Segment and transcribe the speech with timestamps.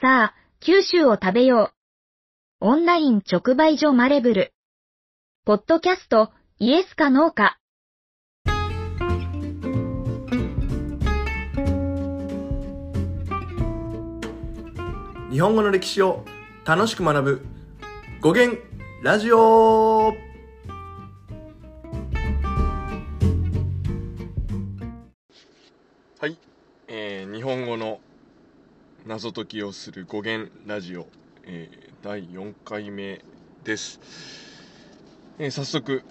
[0.00, 1.72] さあ、九州を食べよ
[2.60, 2.66] う。
[2.68, 4.52] オンライン直売所マレブル。
[5.44, 7.58] ポッドキャスト、イエスかノーか。
[15.32, 16.24] 日本語の歴史を
[16.64, 17.46] 楽しく学ぶ
[18.20, 18.56] 語源
[19.02, 20.14] ラジオ
[29.06, 31.06] 謎解きをする語源ラジオ、
[31.44, 33.20] えー第4回目
[33.64, 34.00] です、
[35.38, 36.02] えー早速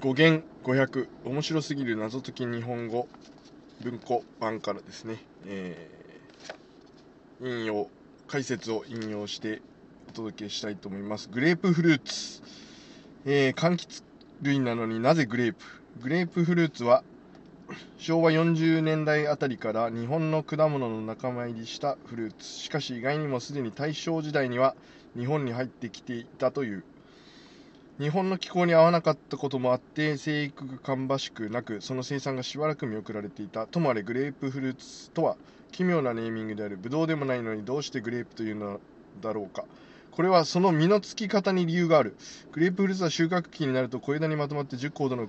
[0.00, 3.08] 語源500面白すぎる謎解き日本語
[3.82, 7.88] 文庫版からですね、えー引用
[8.28, 9.60] 解説を引用して
[10.08, 11.28] お届けしたいと思います。
[11.28, 12.42] グレープフルーツ、
[13.26, 14.02] え柑橘
[14.42, 15.64] 類なのになぜグレープ？
[16.00, 17.02] グレープフルーツは
[17.98, 22.46] 昭和40年代あたりから日本の果物の仲間入りしたフルーツ。
[22.46, 24.76] しかし意外にもすでに大正時代には
[25.16, 26.84] 日本に入ってきていたという。
[27.98, 33.66] 日本の気候に合わなかったこともあって生育が芳しくなくその生産がしばらく見送られていた。
[33.66, 35.36] ともあれグレープフルーツとは
[35.72, 36.76] 奇妙なネーミングである。
[36.76, 38.80] ブドウでもないのにどうしてグレープというの
[39.20, 39.64] だろうか。
[40.12, 42.16] これはその実のつき方に理由がある。
[42.52, 45.28] グレープフルーツは収穫期になると小枝にまとまって10個ほどの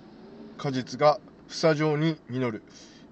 [0.57, 2.63] 果実が房状に実る。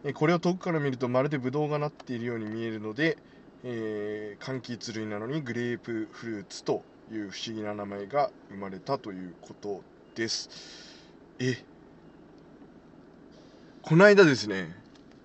[0.04, 3.18] えこれを遠くから見るとまるでブドウがなっているように見えるので、
[3.64, 9.82] えー柑橘類なのにグレープフルーツという不思議な名前が生まれたということ
[10.14, 10.50] です。
[11.40, 11.58] え
[13.82, 14.76] この間ですね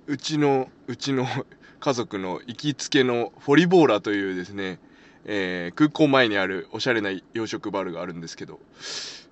[0.06, 1.26] うちのうちの
[1.80, 4.78] 家族の行きつけのフォリボーラというですね、
[5.24, 8.60] えー空港前にあるおしゃれな洋食バルがあるんですけど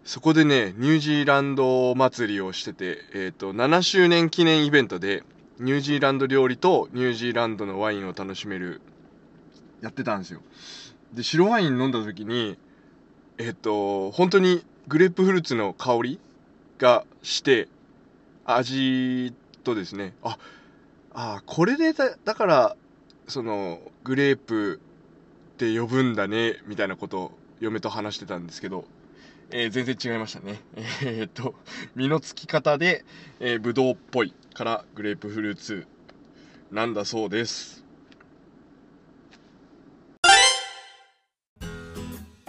[0.09, 5.23] そこでねニュージーランド祭りをしてて、えー、と7周年記念イベントで
[5.61, 8.81] ニュージーランド料理とニュージーランドのワインを楽しめる
[9.83, 10.41] やってたんですよ。
[11.13, 12.57] で白ワイン飲んだ時に
[13.37, 16.21] えっ、と本当にグレープフルーツの香り
[16.79, 17.69] がして
[18.47, 20.39] 味とですねあ
[21.13, 22.77] あこれでだだから
[23.27, 24.81] そのグレープ
[25.53, 28.87] って呼ぶんだねみたいなことを嫁と話してたんですけど、
[29.51, 30.61] えー全然違いましたね。
[31.03, 31.55] えーっと
[31.95, 33.05] 実のつき方で、
[33.41, 35.87] えー、ブドウっぽいからグレープフルーツ。
[36.71, 37.85] なんだそうです。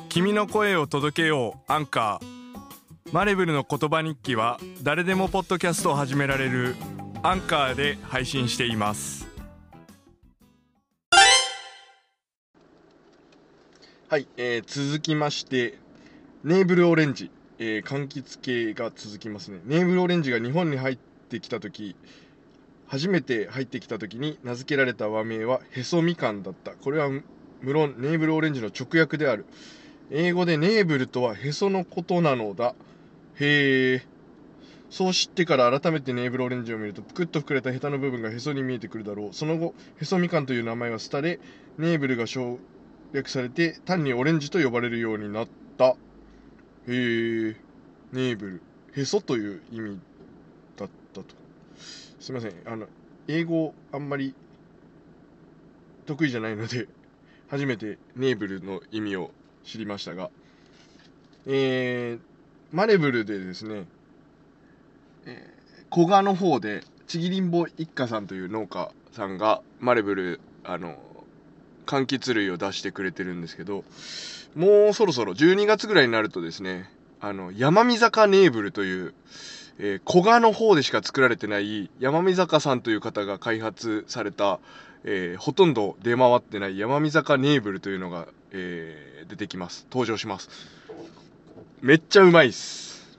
[0.10, 6.76] 君の声を届けようアンカーマレブルの言葉日記は誰でもポッドキャストを始められる
[7.24, 9.28] アンカーで配信しています。
[14.10, 15.78] はい、えー続きまして
[16.42, 19.60] ネーブルオレンジ、えー柑橘系が続きますね。
[19.66, 21.98] ネーブルオレンジが日本に入ってきた時
[22.88, 26.72] 初めて入ってきた時に名付けられた和名はヘソみかんだった。
[26.72, 29.48] これは無論ネーブルオレンジの直訳である。
[30.12, 32.74] 英語でネーブルとはへそのことなのだ。
[33.38, 34.04] へえ
[34.90, 39.34] そう知ってから改めてネーブルオレンジを見るとぷくっと膨れたヘタの部分がへそに見えてくるだろう。
[39.34, 41.42] その後へそみかんという名前は廃れ
[41.78, 42.60] ネーブルが省
[43.12, 45.48] 略されて単にオレンジと呼ばれるようになっ
[45.78, 45.98] た。
[46.88, 47.56] へえ
[48.12, 48.38] ネー。
[48.38, 48.62] ブル
[48.96, 50.00] へそという意味
[50.78, 51.26] だったと。
[52.20, 52.54] すいません。
[52.66, 52.88] あの
[53.28, 54.34] 英語あんまり
[56.06, 56.88] 得意じゃないので
[57.50, 59.32] 初めてネーブルの意味を
[59.64, 60.30] 知りましたが。
[61.46, 62.20] えー、
[62.72, 63.86] マレブルでですね、
[65.26, 65.60] えー
[65.92, 70.98] 古賀の方でちぎりんぼ一家さんという農家さんがマレブルあの
[71.90, 73.84] 柑橘類を出してくれてるんですけど
[74.56, 76.88] もうそろそろ12月ぐらいになるとですね
[77.20, 79.14] あの山見坂ネーブルという、
[79.80, 84.60] えー古賀の方でしか作られてない山見坂さんという方が開発された、
[85.04, 89.86] えーほとんど出回ってない山見坂ネーブルというのが、えー出てきます。
[89.92, 90.50] 登場します。
[91.82, 93.18] めっちゃうまいっす。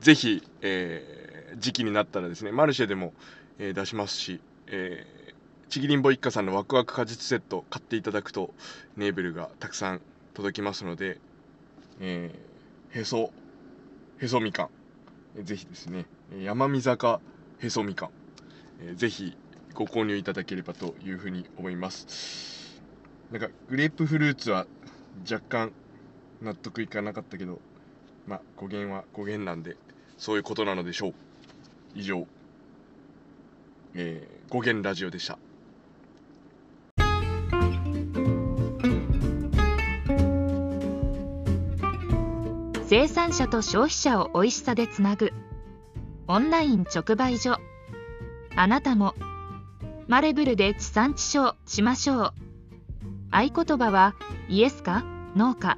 [0.00, 3.12] ぜひ、えー時期になったらですねマルシェでも、
[3.58, 5.27] え出しますし、えー
[5.68, 8.54] ちぎりんぼ一家さんのワクワク果実セット買っていただくと
[8.96, 10.00] ネーブルがたくさん
[10.34, 11.18] 届きますので、
[12.00, 13.30] えーへそ
[14.18, 14.70] へそみか
[15.36, 15.44] ん。
[15.44, 16.06] ぜひですね
[16.42, 17.20] 山見坂
[17.60, 18.10] へそみかん、
[18.80, 19.36] えーぜひ
[19.74, 22.82] ご購入いただければというふうに思います。
[23.30, 24.66] なんかグレープフルーツは
[25.30, 25.72] 若干
[26.40, 27.60] 納得いかなかったけど
[28.26, 29.76] まあ語源は語源なんで
[30.16, 31.14] そういうことなのでしょう。
[31.94, 32.26] 以上、
[33.94, 35.38] えー語源ラジオでした。
[42.88, 45.34] 生産者と消費者を美味しさでつなぐ。
[46.26, 47.58] オンライン直売所。
[48.56, 49.14] あなたも。
[50.06, 52.32] マレブルで地産地消しましょう。
[53.30, 54.14] 合言葉は
[54.48, 55.04] イエスか
[55.36, 55.76] ノーか。